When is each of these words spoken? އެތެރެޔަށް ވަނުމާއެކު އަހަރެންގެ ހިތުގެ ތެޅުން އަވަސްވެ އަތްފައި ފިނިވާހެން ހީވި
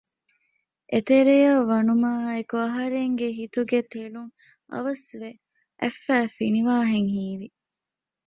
އެތެރެޔަށް 0.91 1.65
ވަނުމާއެކު 1.71 2.55
އަހަރެންގެ 2.63 3.27
ހިތުގެ 3.39 3.79
ތެޅުން 3.91 4.31
އަވަސްވެ 4.71 5.31
އަތްފައި 5.79 6.29
ފިނިވާހެން 6.37 7.09
ހީވި 7.15 7.47